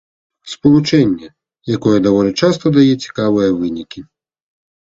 [0.53, 1.29] Спалучэнне,
[1.75, 3.99] якое даволі часта дае цікавыя вынікі.